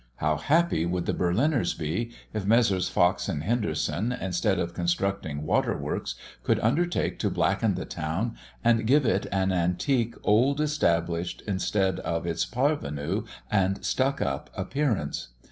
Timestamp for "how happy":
0.15-0.83